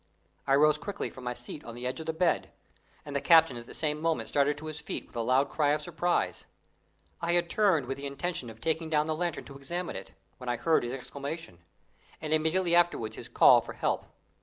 [0.47, 2.49] I rose quickly from my seat on the edge of the bed,
[3.05, 5.73] and the captain at the same moment started to his feet with a loud cry
[5.73, 6.45] of surprise.
[7.21, 10.49] I had turned with the intention of taking down the lantern to examine it, when
[10.49, 11.59] I heard his exclamation,
[12.19, 14.07] and immediately afterwards his call for help.